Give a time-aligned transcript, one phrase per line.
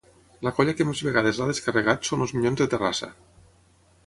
[0.47, 3.13] La colla que més vegades l'ha descarregat són els Minyons de Terrassa.